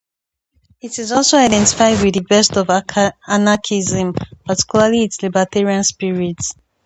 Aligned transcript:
It 0.81 1.11
also 1.11 1.37
identified 1.37 2.03
"with 2.03 2.15
the 2.15 2.21
best 2.21 2.57
of 2.57 2.71
anarchism, 3.27 4.15
particularly 4.47 5.03
its 5.03 5.21
libertarian 5.21 5.83
spirit". 5.83 6.37